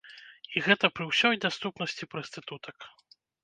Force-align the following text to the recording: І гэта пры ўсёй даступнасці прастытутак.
І 0.55 0.63
гэта 0.67 0.89
пры 0.95 1.03
ўсёй 1.11 1.39
даступнасці 1.45 2.11
прастытутак. 2.17 2.93